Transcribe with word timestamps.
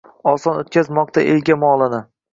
Oson 0.31 0.57
o’tkazmoqda 0.61 1.27
elga 1.35 1.59
molini. 1.65 2.01